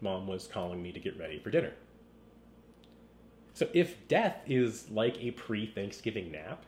mom 0.00 0.26
was 0.26 0.46
calling 0.46 0.82
me 0.82 0.92
to 0.92 1.00
get 1.00 1.18
ready 1.18 1.38
for 1.38 1.50
dinner. 1.50 1.72
So 3.54 3.68
if 3.72 4.06
death 4.08 4.36
is 4.46 4.90
like 4.90 5.16
a 5.18 5.30
pre 5.30 5.66
Thanksgiving 5.66 6.30
nap, 6.30 6.64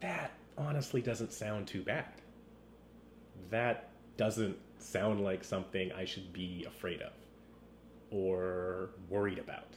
that 0.00 0.32
honestly 0.56 1.02
doesn't 1.02 1.32
sound 1.32 1.66
too 1.66 1.82
bad. 1.82 2.06
That 3.50 3.88
doesn't 4.16 4.56
sound 4.78 5.22
like 5.24 5.42
something 5.42 5.90
I 5.92 6.04
should 6.04 6.32
be 6.32 6.64
afraid 6.66 7.02
of 7.02 7.12
or 8.10 8.90
worried 9.08 9.38
about. 9.38 9.74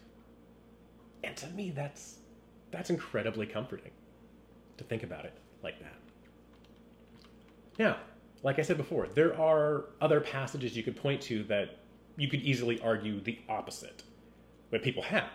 And 1.23 1.35
to 1.37 1.47
me 1.47 1.71
that's 1.71 2.19
that's 2.71 2.89
incredibly 2.89 3.45
comforting 3.45 3.91
to 4.77 4.83
think 4.83 5.03
about 5.03 5.25
it 5.25 5.33
like 5.63 5.79
that. 5.79 5.95
Now, 7.79 7.97
like 8.43 8.59
I 8.59 8.61
said 8.61 8.77
before, 8.77 9.07
there 9.07 9.39
are 9.39 9.85
other 10.01 10.19
passages 10.19 10.75
you 10.75 10.83
could 10.83 10.95
point 10.95 11.21
to 11.23 11.43
that 11.45 11.79
you 12.17 12.27
could 12.27 12.41
easily 12.41 12.79
argue 12.81 13.19
the 13.19 13.39
opposite, 13.49 14.03
but 14.71 14.83
people 14.83 15.03
have, 15.03 15.29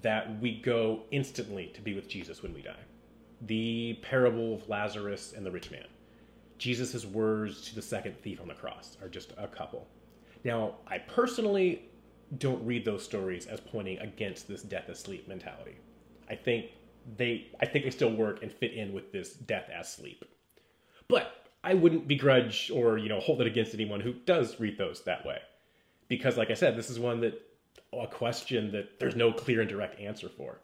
that 0.00 0.40
we 0.40 0.60
go 0.60 1.02
instantly 1.10 1.70
to 1.74 1.80
be 1.80 1.94
with 1.94 2.08
Jesus 2.08 2.42
when 2.42 2.54
we 2.54 2.62
die. 2.62 2.80
The 3.42 3.98
parable 4.02 4.54
of 4.54 4.68
Lazarus 4.68 5.34
and 5.36 5.44
the 5.44 5.50
rich 5.50 5.70
man. 5.70 5.86
Jesus' 6.58 7.04
words 7.04 7.68
to 7.68 7.74
the 7.74 7.82
second 7.82 8.16
thief 8.22 8.40
on 8.40 8.48
the 8.48 8.54
cross 8.54 8.96
are 9.02 9.08
just 9.08 9.32
a 9.36 9.48
couple. 9.48 9.86
Now, 10.44 10.76
I 10.86 10.98
personally 10.98 11.90
don't 12.38 12.64
read 12.64 12.84
those 12.84 13.04
stories 13.04 13.46
as 13.46 13.60
pointing 13.60 13.98
against 13.98 14.48
this 14.48 14.62
death 14.62 14.88
asleep 14.88 15.28
mentality. 15.28 15.76
I 16.30 16.34
think 16.34 16.66
they 17.16 17.48
I 17.60 17.66
think 17.66 17.84
they 17.84 17.90
still 17.90 18.12
work 18.14 18.42
and 18.42 18.52
fit 18.52 18.72
in 18.72 18.92
with 18.92 19.12
this 19.12 19.32
death 19.34 19.68
as 19.74 19.92
sleep. 19.92 20.24
But 21.08 21.32
I 21.64 21.74
wouldn't 21.74 22.08
begrudge 22.08 22.70
or, 22.74 22.96
you 22.96 23.08
know, 23.08 23.20
hold 23.20 23.40
it 23.40 23.46
against 23.46 23.74
anyone 23.74 24.00
who 24.00 24.12
does 24.12 24.58
read 24.58 24.78
those 24.78 25.02
that 25.02 25.26
way. 25.26 25.38
Because 26.12 26.36
like 26.36 26.50
I 26.50 26.54
said, 26.54 26.76
this 26.76 26.90
is 26.90 27.00
one 27.00 27.20
that 27.20 27.40
a 27.90 28.06
question 28.06 28.70
that 28.72 29.00
there's 29.00 29.16
no 29.16 29.32
clear 29.32 29.62
and 29.62 29.70
direct 29.70 29.98
answer 29.98 30.28
for. 30.28 30.58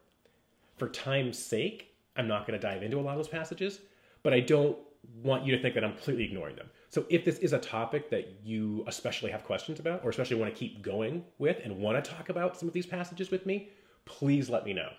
For 0.77 0.91
time's 0.91 1.39
sake, 1.39 1.95
I'm 2.17 2.29
not 2.29 2.47
going 2.47 2.61
to 2.61 2.67
dive 2.67 2.83
into 2.83 2.99
a 2.99 3.01
lot 3.01 3.13
of 3.13 3.17
those 3.17 3.29
passages, 3.29 3.81
but 4.23 4.35
I 4.35 4.41
don't 4.41 4.77
want 5.23 5.47
you 5.47 5.57
to 5.57 5.63
think 5.63 5.75
that 5.75 5.83
I'm 5.83 5.95
completely 5.95 6.25
ignoring 6.25 6.57
them. 6.57 6.69
So 6.91 7.07
if 7.09 7.25
this 7.25 7.39
is 7.39 7.55
a 7.55 7.59
topic 7.59 8.11
that 8.11 8.41
you 8.45 8.85
especially 8.87 9.31
have 9.31 9.43
questions 9.43 9.81
about, 9.81 10.05
or 10.05 10.11
especially 10.11 10.37
want 10.37 10.53
to 10.53 10.59
keep 10.59 10.83
going 10.83 11.25
with 11.39 11.57
and 11.65 11.79
want 11.79 12.05
to 12.05 12.11
talk 12.11 12.29
about 12.29 12.59
some 12.59 12.69
of 12.69 12.75
these 12.75 12.85
passages 12.85 13.31
with 13.31 13.47
me, 13.47 13.71
please 14.05 14.51
let 14.51 14.67
me 14.67 14.75
know. 14.75 14.91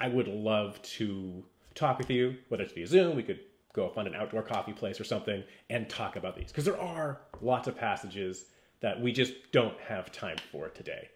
I 0.00 0.08
would 0.08 0.26
love 0.26 0.82
to 0.82 1.44
talk 1.76 1.98
with 1.98 2.10
you, 2.10 2.38
whether 2.48 2.64
it's 2.64 2.72
via 2.72 2.88
Zoom, 2.88 3.14
we 3.14 3.22
could 3.22 3.38
go 3.72 3.88
find 3.88 4.08
an 4.08 4.16
outdoor 4.16 4.42
coffee 4.42 4.72
place 4.72 4.98
or 4.98 5.04
something 5.04 5.44
and 5.70 5.88
talk 5.88 6.16
about 6.16 6.34
these 6.34 6.48
because 6.48 6.64
there 6.64 6.80
are 6.80 7.20
lots 7.40 7.68
of 7.68 7.76
passages 7.76 8.46
that 8.82 9.00
we 9.00 9.12
just 9.12 9.32
don't 9.52 9.78
have 9.80 10.12
time 10.12 10.36
for 10.50 10.68
today. 10.68 11.08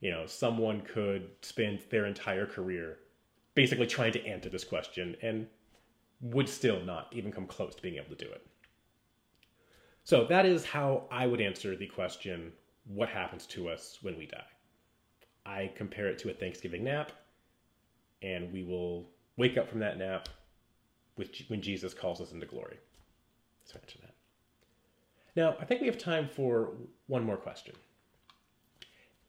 You 0.00 0.10
know, 0.12 0.26
someone 0.26 0.80
could 0.80 1.28
spend 1.42 1.80
their 1.90 2.06
entire 2.06 2.46
career 2.46 2.98
basically 3.54 3.86
trying 3.86 4.12
to 4.12 4.24
answer 4.24 4.48
this 4.48 4.64
question 4.64 5.16
and 5.20 5.46
would 6.20 6.48
still 6.48 6.80
not 6.84 7.08
even 7.12 7.32
come 7.32 7.46
close 7.46 7.74
to 7.74 7.82
being 7.82 7.96
able 7.96 8.14
to 8.16 8.24
do 8.24 8.30
it. 8.30 8.46
So 10.04 10.24
that 10.26 10.46
is 10.46 10.64
how 10.64 11.06
I 11.10 11.26
would 11.26 11.40
answer 11.40 11.76
the 11.76 11.86
question 11.86 12.52
what 12.86 13.08
happens 13.08 13.46
to 13.46 13.68
us 13.68 13.98
when 14.00 14.16
we 14.16 14.26
die? 14.26 14.46
I 15.44 15.72
compare 15.76 16.06
it 16.08 16.18
to 16.20 16.30
a 16.30 16.32
Thanksgiving 16.32 16.84
nap, 16.84 17.12
and 18.22 18.52
we 18.52 18.62
will 18.62 19.10
wake 19.36 19.58
up 19.58 19.68
from 19.68 19.80
that 19.80 19.98
nap 19.98 20.28
with, 21.16 21.30
when 21.48 21.60
Jesus 21.60 21.92
calls 21.92 22.20
us 22.20 22.32
into 22.32 22.46
glory. 22.46 22.78
Let's 23.60 23.74
mention 23.74 24.00
that. 24.02 24.07
Now, 25.38 25.54
I 25.60 25.64
think 25.64 25.80
we 25.80 25.86
have 25.86 25.98
time 25.98 26.28
for 26.28 26.72
one 27.06 27.22
more 27.22 27.36
question. 27.36 27.76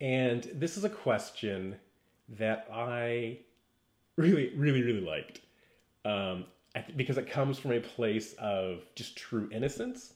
And 0.01 0.41
this 0.55 0.75
is 0.75 0.83
a 0.83 0.89
question 0.89 1.75
that 2.29 2.67
I 2.73 3.41
really, 4.15 4.51
really, 4.55 4.81
really 4.81 5.01
liked 5.01 5.41
um, 6.05 6.45
because 6.95 7.19
it 7.19 7.29
comes 7.29 7.59
from 7.59 7.73
a 7.73 7.79
place 7.79 8.33
of 8.39 8.85
just 8.95 9.17
true 9.17 9.49
innocence, 9.51 10.15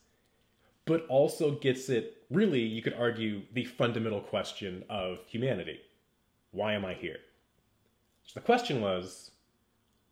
but 0.85 1.05
also 1.09 1.51
gets 1.59 1.89
it 1.89 2.23
really, 2.31 2.61
you 2.61 2.81
could 2.81 2.95
argue, 2.95 3.43
the 3.53 3.65
fundamental 3.65 4.19
question 4.19 4.83
of 4.89 5.19
humanity 5.27 5.79
why 6.53 6.73
am 6.73 6.85
I 6.85 6.95
here? 6.95 7.17
So 8.23 8.39
the 8.39 8.45
question 8.45 8.81
was 8.81 9.29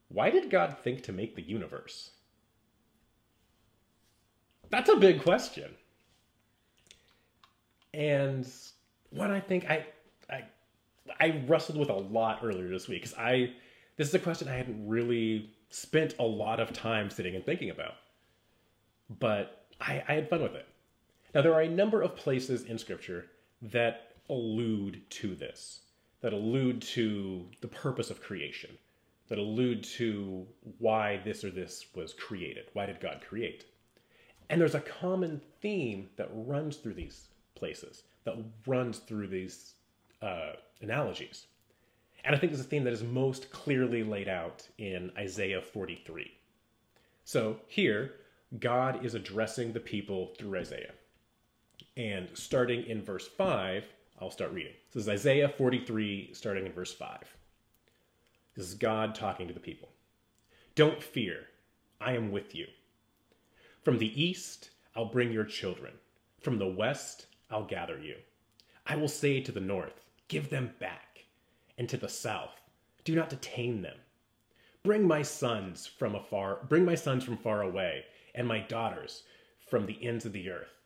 why 0.10 0.30
did 0.30 0.52
God 0.52 0.78
think 0.84 1.02
to 1.06 1.12
make 1.12 1.36
the 1.36 1.42
universe? 1.42 2.12
That's 4.72 4.90
a 4.90 4.96
big 4.96 5.22
question. 5.22 5.72
And 7.94 8.48
what 9.12 9.30
I 9.30 9.40
think 9.40 9.70
I 9.70 9.86
I 10.30 10.44
I 11.20 11.44
wrestled 11.48 11.78
with 11.78 11.90
a 11.90 11.94
lot 11.94 12.40
earlier 12.42 12.70
this 12.70 12.88
week 12.88 13.04
because 13.04 13.18
I 13.18 13.54
this 13.98 14.08
is 14.08 14.14
a 14.14 14.20
question 14.20 14.48
I 14.48 14.56
hadn't 14.56 14.88
really 14.88 15.52
spent 15.70 16.16
a 16.20 16.24
lot 16.24 16.60
of 16.60 16.74
time 16.74 17.10
sitting 17.10 17.36
and 17.36 17.46
thinking 17.46 17.70
about. 17.70 17.96
But 19.20 19.66
I, 19.80 20.04
I 20.08 20.14
had 20.14 20.30
fun 20.30 20.42
with 20.42 20.56
it. 20.56 20.68
Now 21.36 21.42
there 21.42 21.54
are 21.54 21.62
a 21.62 21.70
number 21.70 22.02
of 22.02 22.16
places 22.16 22.64
in 22.64 22.78
scripture 22.78 23.28
that 23.62 24.14
allude 24.30 25.02
to 25.10 25.36
this, 25.36 25.82
that 26.22 26.34
allude 26.34 26.82
to 26.82 27.46
the 27.60 27.68
purpose 27.68 28.10
of 28.10 28.22
creation 28.22 28.78
that 29.32 29.40
allude 29.40 29.82
to 29.82 30.46
why 30.80 31.22
this 31.24 31.46
or 31.46 31.52
this 31.52 31.86
was 31.96 32.14
created. 32.14 32.66
Why 32.74 32.86
did 32.86 33.00
God 33.00 33.22
create? 33.26 33.64
And 34.52 34.60
there's 34.60 34.76
a 34.76 34.82
common 34.82 35.42
theme 35.62 36.10
that 36.18 36.30
runs 36.34 36.76
through 36.76 36.96
these 36.96 37.30
places, 37.56 38.04
that 38.26 38.36
runs 38.68 39.00
through 39.00 39.28
these 39.28 39.76
uh, 40.22 40.52
analogies. 40.82 41.46
And 42.26 42.36
I 42.36 42.38
think 42.38 42.52
it's 42.52 42.62
a 42.62 42.66
theme 42.66 42.84
that 42.84 42.92
is 42.92 43.02
most 43.02 43.50
clearly 43.52 44.04
laid 44.04 44.28
out 44.28 44.68
in 44.78 45.10
Isaiah 45.18 45.62
43. 45.62 46.30
So 47.24 47.62
here, 47.68 48.16
God 48.60 49.06
is 49.06 49.16
addressing 49.16 49.72
the 49.72 49.80
people 49.80 50.34
through 50.38 50.60
Isaiah. 50.60 50.92
And 51.96 52.28
starting 52.34 52.86
in 52.88 53.02
verse 53.02 53.30
5, 53.30 53.86
I'll 54.20 54.32
start 54.32 54.52
reading. 54.52 54.74
This 54.92 55.04
is 55.04 55.10
Isaiah 55.10 55.48
43, 55.48 56.32
starting 56.34 56.66
in 56.66 56.74
verse 56.74 56.94
5. 56.94 57.20
This 58.58 58.68
is 58.68 58.74
God 58.74 59.16
talking 59.16 59.48
to 59.48 59.54
the 59.54 59.62
people. 59.62 59.88
Don't 60.76 61.02
fear, 61.02 61.46
I 62.02 62.16
am 62.18 62.32
with 62.32 62.54
you. 62.54 62.68
From 63.84 63.98
the 63.98 64.22
east, 64.22 64.70
I'll 64.96 65.06
bring 65.06 65.32
your 65.32 65.44
children. 65.44 65.94
From 66.40 66.60
the 66.60 66.68
west, 66.68 67.26
I'll 67.50 67.66
gather 67.66 67.98
you. 68.00 68.16
I 68.86 68.96
will 68.96 69.08
say 69.08 69.42
to 69.42 69.52
the 69.52 69.60
north, 69.60 70.06
Give 70.28 70.50
them 70.50 70.76
back. 70.80 71.26
And 71.78 71.90
to 71.90 71.98
the 71.98 72.10
south, 72.10 72.62
Do 73.04 73.16
not 73.16 73.30
detain 73.30 73.82
them. 73.82 73.98
Bring 74.84 75.08
my 75.08 75.24
sons 75.24 75.88
from 75.88 76.16
afar, 76.16 76.60
bring 76.70 76.86
my 76.86 76.96
sons 76.96 77.24
from 77.24 77.38
far 77.38 77.64
away, 77.64 78.06
and 78.36 78.48
my 78.48 78.60
daughters 78.60 79.24
from 79.68 79.86
the 79.86 80.04
ends 80.06 80.26
of 80.26 80.34
the 80.34 80.50
earth. 80.50 80.80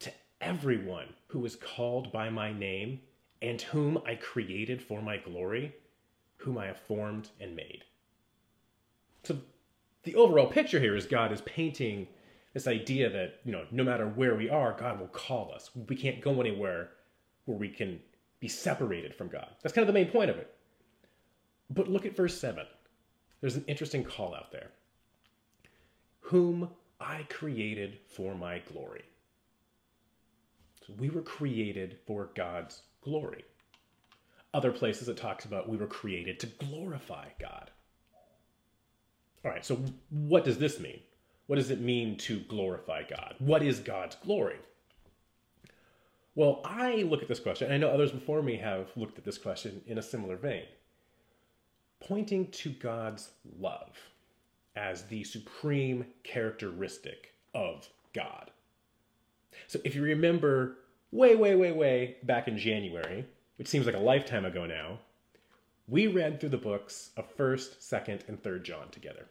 To 0.00 0.12
everyone 0.40 1.14
who 1.28 1.44
is 1.46 1.56
called 1.56 2.12
by 2.12 2.28
my 2.28 2.52
name 2.52 3.00
and 3.40 3.60
whom 3.60 3.98
I 4.06 4.16
created 4.16 4.82
for 4.82 5.00
my 5.00 5.16
glory, 5.16 5.74
whom 6.36 6.58
I 6.58 6.66
have 6.66 6.78
formed 6.78 7.30
and 7.40 7.56
made. 7.56 7.84
So 9.22 9.38
the 10.02 10.14
overall 10.14 10.46
picture 10.46 10.80
here 10.80 10.96
is 10.96 11.06
God 11.06 11.32
is 11.32 11.40
painting 11.42 12.06
this 12.54 12.66
idea 12.68 13.10
that, 13.10 13.40
you 13.44 13.52
know, 13.52 13.64
no 13.70 13.84
matter 13.84 14.06
where 14.06 14.36
we 14.36 14.48
are, 14.48 14.76
God 14.78 15.00
will 15.00 15.08
call 15.08 15.52
us. 15.52 15.70
We 15.88 15.96
can't 15.96 16.20
go 16.20 16.40
anywhere 16.40 16.90
where 17.44 17.58
we 17.58 17.68
can 17.68 18.00
be 18.40 18.48
separated 18.48 19.14
from 19.14 19.28
God. 19.28 19.48
That's 19.62 19.74
kind 19.74 19.86
of 19.86 19.92
the 19.92 20.00
main 20.00 20.10
point 20.10 20.30
of 20.30 20.36
it. 20.36 20.54
But 21.68 21.88
look 21.88 22.06
at 22.06 22.16
verse 22.16 22.38
7. 22.38 22.64
There's 23.40 23.56
an 23.56 23.64
interesting 23.66 24.04
call 24.04 24.34
out 24.34 24.52
there. 24.52 24.70
Whom 26.20 26.70
I 27.00 27.26
created 27.28 27.98
for 28.06 28.34
my 28.34 28.60
glory. 28.72 29.04
We 30.98 31.10
were 31.10 31.22
created 31.22 31.98
for 32.06 32.30
God's 32.34 32.82
glory. 33.02 33.44
Other 34.52 34.70
places 34.70 35.08
it 35.08 35.16
talks 35.16 35.44
about 35.44 35.68
we 35.68 35.76
were 35.76 35.86
created 35.86 36.38
to 36.40 36.46
glorify 36.46 37.28
God. 37.40 37.70
All 39.44 39.50
right, 39.50 39.64
so 39.64 39.82
what 40.10 40.44
does 40.44 40.58
this 40.58 40.78
mean? 40.78 41.00
What 41.46 41.56
does 41.56 41.70
it 41.70 41.80
mean 41.80 42.16
to 42.18 42.40
glorify 42.40 43.02
God? 43.02 43.34
What 43.38 43.62
is 43.62 43.78
God's 43.78 44.16
glory? 44.16 44.56
Well, 46.34 46.62
I 46.64 46.96
look 47.02 47.22
at 47.22 47.28
this 47.28 47.38
question, 47.38 47.66
and 47.66 47.74
I 47.74 47.78
know 47.78 47.92
others 47.92 48.10
before 48.10 48.42
me 48.42 48.56
have 48.56 48.88
looked 48.96 49.18
at 49.18 49.24
this 49.24 49.38
question 49.38 49.82
in 49.86 49.98
a 49.98 50.02
similar 50.02 50.36
vein, 50.36 50.64
pointing 52.00 52.50
to 52.50 52.70
God's 52.70 53.30
love 53.60 53.96
as 54.74 55.04
the 55.04 55.22
supreme 55.22 56.06
characteristic 56.24 57.34
of 57.54 57.88
God. 58.12 58.50
So 59.68 59.78
if 59.84 59.94
you 59.94 60.02
remember 60.02 60.78
way, 61.12 61.36
way, 61.36 61.54
way, 61.54 61.70
way 61.70 62.16
back 62.24 62.48
in 62.48 62.58
January, 62.58 63.24
which 63.56 63.68
seems 63.68 63.86
like 63.86 63.94
a 63.94 64.00
lifetime 64.00 64.44
ago 64.44 64.66
now, 64.66 64.98
we 65.86 66.08
read 66.08 66.40
through 66.40 66.48
the 66.48 66.56
books 66.56 67.10
of 67.16 67.36
1st, 67.36 67.78
2nd, 67.78 68.28
and 68.28 68.42
3rd 68.42 68.64
John 68.64 68.88
together. 68.90 69.26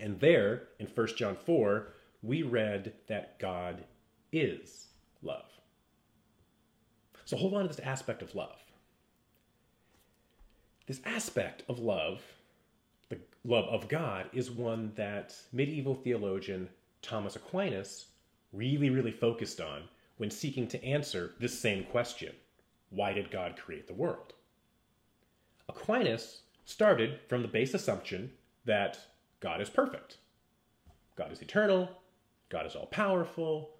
And 0.00 0.18
there, 0.18 0.68
in 0.78 0.86
1 0.86 1.06
John 1.16 1.36
4, 1.44 1.88
we 2.22 2.42
read 2.42 2.92
that 3.06 3.38
God 3.38 3.84
is 4.32 4.86
love. 5.22 5.46
So 7.24 7.36
hold 7.36 7.54
on 7.54 7.62
to 7.62 7.68
this 7.68 7.78
aspect 7.80 8.22
of 8.22 8.34
love. 8.34 8.58
This 10.86 11.00
aspect 11.04 11.62
of 11.68 11.78
love, 11.78 12.22
the 13.08 13.18
love 13.44 13.66
of 13.66 13.88
God, 13.88 14.28
is 14.32 14.50
one 14.50 14.92
that 14.96 15.36
medieval 15.52 15.94
theologian 15.94 16.68
Thomas 17.02 17.36
Aquinas 17.36 18.06
really, 18.52 18.90
really 18.90 19.12
focused 19.12 19.60
on 19.60 19.84
when 20.16 20.30
seeking 20.30 20.66
to 20.68 20.84
answer 20.84 21.32
this 21.38 21.58
same 21.58 21.84
question 21.84 22.32
why 22.90 23.12
did 23.12 23.30
God 23.30 23.56
create 23.56 23.86
the 23.86 23.94
world? 23.94 24.34
Aquinas 25.68 26.42
started 26.64 27.20
from 27.28 27.42
the 27.42 27.48
base 27.48 27.72
assumption 27.72 28.32
that 28.64 28.98
God 29.40 29.60
is 29.60 29.70
perfect. 29.70 30.18
God 31.16 31.32
is 31.32 31.42
eternal. 31.42 31.88
God 32.50 32.66
is 32.66 32.74
all 32.74 32.86
powerful. 32.86 33.70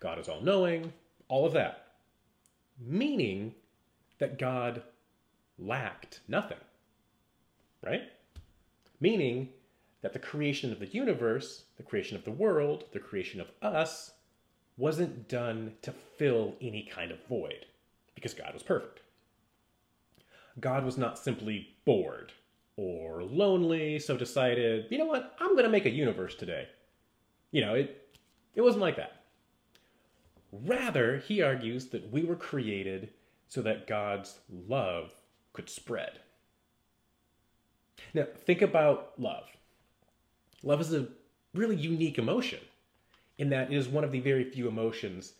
God 0.00 0.18
is 0.18 0.28
all 0.28 0.40
knowing. 0.40 0.92
All 1.28 1.46
of 1.46 1.52
that. 1.52 1.88
Meaning 2.78 3.54
that 4.18 4.38
God 4.38 4.82
lacked 5.58 6.20
nothing. 6.26 6.58
Right? 7.84 8.02
Meaning 9.00 9.50
that 10.02 10.12
the 10.12 10.18
creation 10.18 10.72
of 10.72 10.78
the 10.78 10.86
universe, 10.86 11.64
the 11.76 11.82
creation 11.82 12.16
of 12.16 12.24
the 12.24 12.30
world, 12.30 12.84
the 12.92 12.98
creation 12.98 13.40
of 13.40 13.48
us, 13.60 14.12
wasn't 14.76 15.28
done 15.28 15.74
to 15.82 15.92
fill 15.92 16.54
any 16.60 16.88
kind 16.90 17.10
of 17.10 17.22
void 17.26 17.66
because 18.14 18.32
God 18.32 18.54
was 18.54 18.62
perfect. 18.62 19.00
God 20.58 20.84
was 20.84 20.96
not 20.96 21.18
simply 21.18 21.76
bored 21.84 22.32
or 22.80 23.22
lonely, 23.24 23.98
so 23.98 24.16
decided, 24.16 24.86
you 24.88 24.96
know 24.96 25.04
what, 25.04 25.34
I'm 25.38 25.52
going 25.52 25.64
to 25.64 25.70
make 25.70 25.84
a 25.84 25.90
universe 25.90 26.34
today. 26.34 26.66
You 27.50 27.60
know, 27.60 27.74
it, 27.74 28.08
it 28.54 28.62
wasn't 28.62 28.80
like 28.80 28.96
that. 28.96 29.20
Rather, 30.50 31.18
he 31.18 31.42
argues 31.42 31.88
that 31.88 32.10
we 32.10 32.24
were 32.24 32.36
created 32.36 33.10
so 33.48 33.60
that 33.60 33.86
God's 33.86 34.38
love 34.66 35.12
could 35.52 35.68
spread. 35.68 36.20
Now, 38.14 38.24
think 38.46 38.62
about 38.62 39.12
love. 39.18 39.44
Love 40.62 40.80
is 40.80 40.94
a 40.94 41.08
really 41.52 41.76
unique 41.76 42.18
emotion 42.18 42.60
in 43.36 43.50
that 43.50 43.70
it 43.70 43.76
is 43.76 43.88
one 43.88 44.04
of 44.04 44.12
the 44.12 44.20
very 44.20 44.44
few 44.44 44.68
emotions 44.68 45.34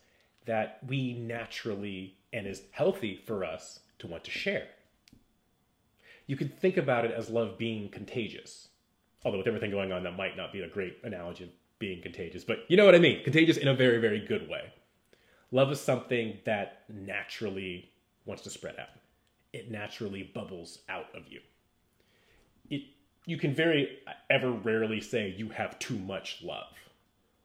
that 0.44 0.80
we 0.86 1.14
naturally 1.14 2.18
and 2.34 2.46
is 2.46 2.64
healthy 2.72 3.16
for 3.26 3.44
us 3.46 3.80
to 3.98 4.06
want 4.06 4.24
to 4.24 4.30
share 4.30 4.68
you 6.30 6.36
could 6.36 6.56
think 6.60 6.76
about 6.76 7.04
it 7.04 7.10
as 7.10 7.28
love 7.28 7.58
being 7.58 7.88
contagious. 7.88 8.68
Although 9.24 9.38
with 9.38 9.48
everything 9.48 9.72
going 9.72 9.90
on, 9.90 10.04
that 10.04 10.16
might 10.16 10.36
not 10.36 10.52
be 10.52 10.60
a 10.60 10.68
great 10.68 10.98
analogy 11.02 11.42
of 11.42 11.50
being 11.80 12.00
contagious, 12.00 12.44
but 12.44 12.58
you 12.68 12.76
know 12.76 12.84
what 12.84 12.94
I 12.94 13.00
mean. 13.00 13.24
Contagious 13.24 13.56
in 13.56 13.66
a 13.66 13.74
very, 13.74 13.98
very 13.98 14.24
good 14.24 14.48
way. 14.48 14.72
Love 15.50 15.72
is 15.72 15.80
something 15.80 16.38
that 16.44 16.84
naturally 16.88 17.90
wants 18.26 18.44
to 18.44 18.50
spread 18.50 18.76
out. 18.78 18.90
It 19.52 19.72
naturally 19.72 20.30
bubbles 20.32 20.78
out 20.88 21.06
of 21.16 21.24
you. 21.28 21.40
It 22.70 22.82
you 23.26 23.36
can 23.36 23.52
very 23.52 23.98
ever 24.30 24.52
rarely 24.52 25.00
say 25.00 25.34
you 25.36 25.48
have 25.48 25.80
too 25.80 25.98
much 25.98 26.42
love 26.44 26.74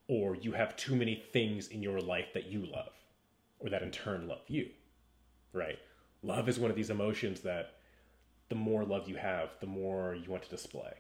or 0.08 0.36
you 0.36 0.52
have 0.52 0.78
too 0.78 0.96
many 0.96 1.16
things 1.34 1.70
in 1.70 1.82
your 1.82 2.00
life 2.00 2.28
that 2.36 2.52
you 2.52 2.68
love 2.68 2.94
or 3.60 3.72
that 3.72 3.82
in 3.82 3.90
turn 3.90 4.28
love 4.28 4.44
you. 4.48 4.70
Right? 5.54 5.80
Love 6.22 6.48
is 6.48 6.60
one 6.60 6.70
of 6.70 6.78
these 6.78 6.92
emotions 6.92 7.42
that 7.42 7.72
the 8.50 8.56
more 8.56 8.86
love 8.86 9.08
you 9.08 9.16
have, 9.16 9.50
the 9.60 9.68
more 9.68 10.16
you 10.16 10.30
want 10.30 10.44
to 10.44 10.50
display. 10.50 10.94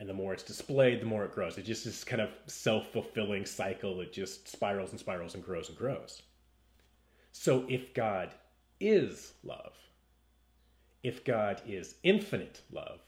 And 0.00 0.08
the 0.08 0.14
more 0.14 0.32
it's 0.32 0.42
displayed, 0.42 1.00
the 1.00 1.06
more 1.06 1.24
it 1.24 1.34
grows. 1.34 1.58
It 1.58 1.64
just 1.64 1.86
is 1.86 2.04
kind 2.04 2.22
of 2.22 2.30
self 2.46 2.92
fulfilling 2.92 3.44
cycle. 3.44 4.00
It 4.00 4.12
just 4.12 4.48
spirals 4.48 4.90
and 4.90 5.00
spirals 5.00 5.34
and 5.34 5.44
grows 5.44 5.68
and 5.68 5.76
grows. 5.76 6.22
So 7.32 7.64
if 7.68 7.94
God 7.94 8.30
is 8.80 9.32
love, 9.42 9.74
if 11.02 11.24
God 11.24 11.62
is 11.66 11.96
infinite 12.02 12.62
love, 12.70 13.00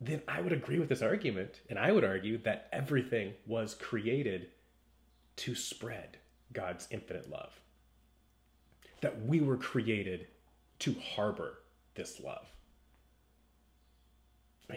then 0.00 0.22
I 0.28 0.40
would 0.40 0.52
agree 0.52 0.78
with 0.78 0.88
this 0.88 1.02
argument. 1.02 1.60
And 1.68 1.78
I 1.78 1.92
would 1.92 2.04
argue 2.04 2.38
that 2.38 2.68
everything 2.72 3.34
was 3.46 3.74
created 3.74 4.48
to 5.36 5.54
spread 5.54 6.16
God's 6.52 6.88
infinite 6.90 7.30
love. 7.30 7.52
That 9.02 9.26
we 9.26 9.40
were 9.40 9.58
created 9.58 10.28
to 10.80 10.94
harbor 11.14 11.58
this 11.96 12.20
love. 12.20 12.46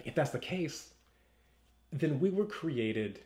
If 0.05 0.15
that's 0.15 0.31
the 0.31 0.39
case, 0.39 0.93
then 1.91 2.19
we 2.19 2.29
were 2.29 2.45
created 2.45 3.21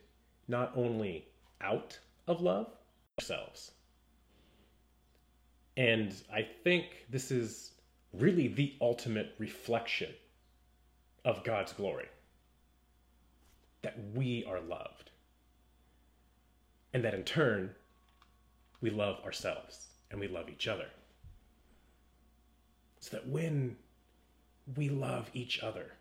not 0.47 0.71
only 0.75 1.25
out 1.61 1.97
of 2.27 2.41
love, 2.41 2.67
ourselves. 3.19 3.71
And 5.77 6.13
I 6.33 6.47
think 6.63 7.05
this 7.09 7.31
is 7.31 7.71
really 8.13 8.47
the 8.47 8.75
ultimate 8.79 9.33
reflection 9.39 10.11
of 11.25 11.43
God's 11.43 11.73
glory 11.73 12.07
that 13.81 13.97
we 14.13 14.45
are 14.47 14.61
loved. 14.61 15.11
And 16.93 17.03
that 17.03 17.13
in 17.13 17.23
turn, 17.23 17.71
we 18.81 18.89
love 18.89 19.19
ourselves 19.25 19.87
and 20.11 20.19
we 20.19 20.27
love 20.27 20.49
each 20.49 20.67
other. 20.67 20.87
So 22.99 23.17
that 23.17 23.27
when 23.27 23.75
we 24.75 24.89
love 24.89 25.29
each 25.33 25.61
other 25.61 25.91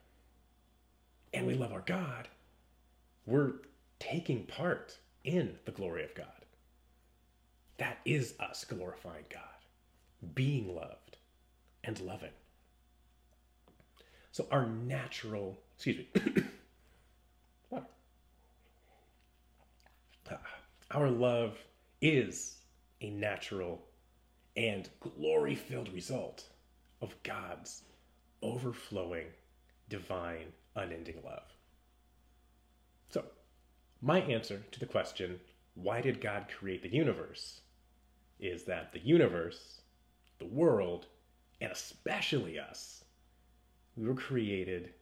and 1.33 1.46
we 1.46 1.55
love 1.55 1.72
our 1.72 1.81
God, 1.81 2.29
we're 3.27 3.53
taking 3.98 4.44
part 4.44 4.98
in 5.25 5.55
the 5.64 5.72
glory 5.72 6.05
of 6.05 6.14
God. 6.14 6.27
That 7.79 7.98
is 8.05 8.35
us 8.38 8.64
glorifying 8.64 9.25
God, 9.31 9.42
being 10.35 10.75
loved 10.75 11.16
and 11.85 11.98
loving. 12.01 12.31
So 14.31 14.46
our 14.51 14.66
natural, 14.66 15.59
excuse 15.77 15.98
me, 15.98 16.07
what? 17.68 17.90
Uh, 20.31 20.37
our 20.90 21.11
love 21.11 21.59
is 22.01 22.57
a 23.01 23.11
natural 23.11 23.83
and 24.57 24.88
glory 25.01 25.55
filled 25.55 25.92
result 25.92 26.44
of 27.01 27.14
God's 27.22 27.83
overflowing, 28.42 29.26
divine, 29.88 30.52
unending 30.76 31.22
love. 31.24 31.44
So, 33.11 33.24
my 34.00 34.20
answer 34.20 34.62
to 34.70 34.81
the 34.81 34.87
question, 34.87 35.40
why 35.74 36.00
did 36.00 36.20
God 36.20 36.46
create 36.59 36.83
the 36.83 36.92
universe? 36.92 37.61
is 38.42 38.64
that 38.64 38.92
the 38.92 38.98
universe, 38.98 39.81
the 40.38 40.44
world, 40.44 41.07
and 41.61 41.70
especially 41.70 42.59
us, 42.59 43.05
we 43.96 44.07
were 44.07 44.14
created 44.14 44.92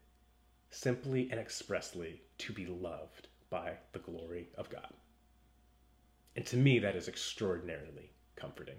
simply 0.68 1.28
and 1.30 1.40
expressly 1.40 2.20
to 2.38 2.52
be 2.52 2.66
loved 2.66 3.28
by 3.48 3.72
the 3.92 3.98
glory 3.98 4.48
of 4.58 4.68
God. 4.68 4.92
And 6.36 6.44
to 6.46 6.56
me, 6.56 6.78
that 6.78 6.94
is 6.94 7.08
extraordinarily 7.08 8.12
comforting. 8.36 8.76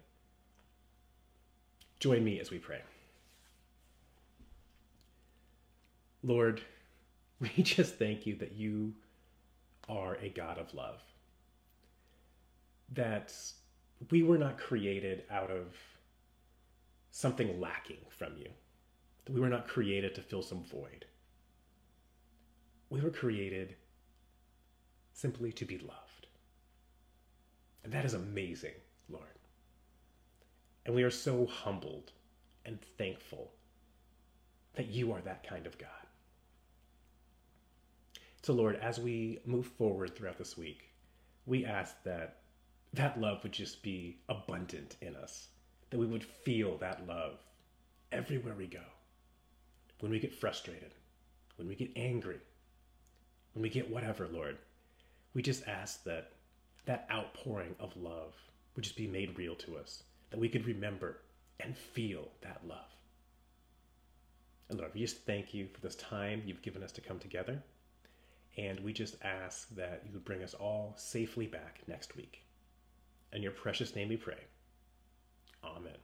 Join 2.00 2.24
me 2.24 2.40
as 2.40 2.52
we 2.52 2.60
pray. 2.60 2.82
Lord, 6.24 6.62
we 7.40 7.50
just 7.64 7.96
thank 7.96 8.26
you 8.26 8.36
that 8.38 8.54
you 8.54 8.94
are 9.90 10.16
a 10.16 10.30
God 10.30 10.58
of 10.58 10.74
love. 10.74 11.02
That 12.94 13.34
we 14.10 14.24
were 14.24 14.38
not 14.38 14.58
created 14.58 15.24
out 15.30 15.52
of 15.52 15.76
something 17.12 17.60
lacking 17.60 17.98
from 18.10 18.38
you. 18.38 18.50
That 19.26 19.34
we 19.34 19.40
were 19.40 19.50
not 19.50 19.68
created 19.68 20.16
to 20.16 20.22
fill 20.22 20.42
some 20.42 20.64
void. 20.64 21.06
We 22.90 23.02
were 23.02 23.10
created 23.10 23.76
simply 25.14 25.52
to 25.54 25.66
be 25.66 25.78
loved. 25.78 26.28
And 27.84 27.94
that 27.94 28.06
is 28.06 28.14
amazing, 28.14 28.76
Lord. 29.10 29.26
And 30.86 30.96
we 30.96 31.04
are 31.04 31.12
so 31.12 31.46
humbled 31.46 32.12
and 32.66 32.80
thankful 32.98 33.52
that 34.76 34.88
you 34.88 35.12
are 35.12 35.22
that 35.22 35.48
kind 35.48 35.66
of 35.66 35.78
God. 35.78 36.01
So, 38.44 38.54
Lord, 38.54 38.78
as 38.78 39.00
we 39.00 39.40
move 39.46 39.68
forward 39.68 40.16
throughout 40.16 40.40
this 40.40 40.58
week, 40.58 40.90
we 41.46 41.64
ask 41.64 41.96
that 42.04 42.38
that 42.94 43.22
love 43.22 43.44
would 43.44 43.52
just 43.52 43.84
be 43.84 44.18
abundant 44.30 44.98
in 45.02 45.16
us, 45.16 45.50
that 45.92 46.00
we 46.00 46.08
would 46.08 46.24
feel 46.24 46.78
that 46.78 47.08
love 47.08 47.38
everywhere 48.12 48.56
we 48.58 48.66
go. 48.66 48.84
When 50.00 50.12
we 50.12 50.20
get 50.20 50.34
frustrated, 50.34 50.96
when 51.58 51.68
we 51.68 51.76
get 51.76 51.92
angry, 51.96 52.40
when 53.54 53.62
we 53.62 53.70
get 53.70 53.92
whatever, 53.92 54.28
Lord, 54.28 54.58
we 55.36 55.44
just 55.44 55.68
ask 55.68 56.04
that 56.06 56.32
that 56.86 57.08
outpouring 57.12 57.76
of 57.80 57.96
love 57.96 58.34
would 58.76 58.84
just 58.84 58.98
be 58.98 59.08
made 59.08 59.38
real 59.38 59.56
to 59.56 59.78
us, 59.78 60.04
that 60.32 60.40
we 60.40 60.50
could 60.50 60.66
remember 60.66 61.18
and 61.60 61.78
feel 61.78 62.30
that 62.42 62.62
love. 62.68 62.90
And 64.70 64.80
Lord, 64.80 64.94
we 64.96 65.02
just 65.02 65.26
thank 65.26 65.54
you 65.54 65.68
for 65.68 65.80
this 65.82 65.96
time 65.96 66.42
you've 66.46 66.64
given 66.64 66.82
us 66.82 66.92
to 66.94 67.02
come 67.02 67.20
together. 67.20 67.62
And 68.58 68.80
we 68.82 68.94
just 68.94 69.16
ask 69.24 69.70
that 69.76 70.04
you 70.06 70.12
would 70.14 70.26
bring 70.26 70.44
us 70.44 70.54
all 70.54 70.94
safely 70.98 71.48
back 71.48 71.82
next 71.88 72.16
week. 72.16 72.44
In 73.32 73.42
your 73.42 73.54
precious 73.54 73.96
name 73.96 74.10
we 74.10 74.18
pray. 74.18 74.44
Amen. 75.64 75.98